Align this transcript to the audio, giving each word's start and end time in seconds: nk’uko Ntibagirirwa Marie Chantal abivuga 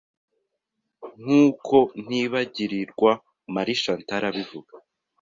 nk’uko 1.21 1.75
Ntibagirirwa 2.03 3.11
Marie 3.53 3.79
Chantal 3.83 4.23
abivuga 4.29 4.73